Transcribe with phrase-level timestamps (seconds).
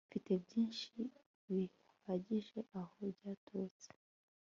[0.07, 0.87] Mfite byinshi
[1.47, 3.87] bihagije aho byaturutse